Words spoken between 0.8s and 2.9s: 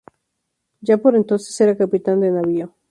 Ya por entonces era capitán de navío.